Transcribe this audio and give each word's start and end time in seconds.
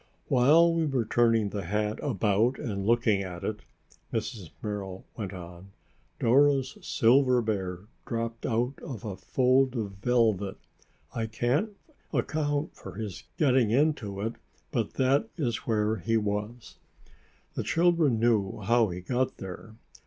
"While 0.29 0.73
we 0.73 0.87
were 0.87 1.05
turning 1.05 1.49
the 1.49 1.65
hat 1.65 1.99
about 2.01 2.57
and 2.57 2.87
looking 2.87 3.21
at 3.21 3.43
it," 3.43 3.59
Mrs. 4.11 4.49
Merrill 4.63 5.05
went 5.15 5.31
on, 5.31 5.69
"Dora's 6.19 6.75
silver 6.81 7.39
bear 7.43 7.81
dropped 8.07 8.47
out 8.47 8.73
of 8.81 9.05
a 9.05 9.15
fold 9.15 9.75
of 9.77 9.91
velvet. 10.01 10.57
I 11.13 11.27
can't 11.27 11.77
account 12.11 12.75
for 12.75 12.95
his 12.95 13.25
getting 13.37 13.69
into 13.69 14.21
it, 14.21 14.33
but 14.71 14.93
that 14.95 15.29
is 15.37 15.67
where 15.67 15.97
he 15.97 16.17
was." 16.17 16.77
The 17.53 17.61
children 17.61 18.19
knew 18.19 18.59
how 18.61 18.87
he 18.89 19.01
got 19.01 19.37
there. 19.37 19.75